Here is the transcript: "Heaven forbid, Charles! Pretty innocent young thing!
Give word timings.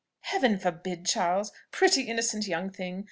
"Heaven 0.21 0.57
forbid, 0.57 1.05
Charles! 1.05 1.51
Pretty 1.69 2.01
innocent 2.05 2.47
young 2.47 2.71
thing! 2.71 2.99